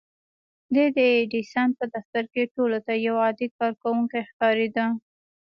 [0.73, 4.85] دی د ايډېسن په دفتر کې ټولو ته يو عادي کارکوونکی ښکارېده.